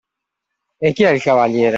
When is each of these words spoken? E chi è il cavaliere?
E 0.79 0.93
chi 0.93 1.03
è 1.03 1.11
il 1.11 1.21
cavaliere? 1.21 1.69